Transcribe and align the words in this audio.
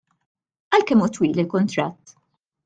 Għal 0.77 0.85
kemm 0.91 1.03
hu 1.05 1.09
twil 1.17 1.43
il-kuntratt? 1.45 2.17